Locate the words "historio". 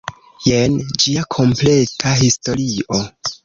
2.25-3.03